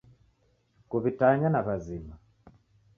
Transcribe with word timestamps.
Kuw'itanya 0.89 1.47
w'azima. 1.65 2.15